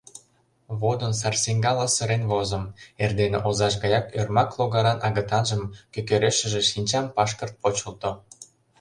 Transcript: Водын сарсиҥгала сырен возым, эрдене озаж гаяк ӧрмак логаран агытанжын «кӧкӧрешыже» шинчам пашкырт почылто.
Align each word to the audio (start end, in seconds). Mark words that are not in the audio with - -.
Водын 0.79 1.13
сарсиҥгала 1.21 1.87
сырен 1.95 2.23
возым, 2.31 2.63
эрдене 3.03 3.39
озаж 3.47 3.73
гаяк 3.83 4.05
ӧрмак 4.19 4.49
логаран 4.59 4.99
агытанжын 5.07 5.63
«кӧкӧрешыже» 5.93 6.61
шинчам 6.71 7.05
пашкырт 7.15 7.55
почылто. 7.61 8.11